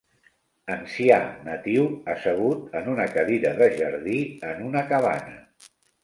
[0.75, 1.17] Ancià
[1.49, 4.15] natiu assegut en una cadira de jardí
[4.53, 5.37] en una cabana.